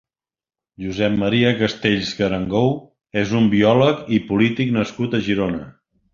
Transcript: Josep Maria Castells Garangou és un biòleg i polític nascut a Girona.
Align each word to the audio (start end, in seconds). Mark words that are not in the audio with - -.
Josep 0.85 1.17
Maria 1.23 1.51
Castells 1.59 2.13
Garangou 2.21 2.73
és 3.25 3.35
un 3.41 3.51
biòleg 3.53 4.01
i 4.19 4.21
polític 4.33 4.75
nascut 4.81 5.17
a 5.21 5.23
Girona. 5.31 5.63